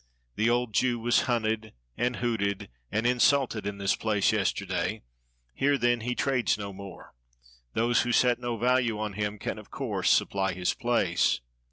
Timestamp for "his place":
10.53-11.41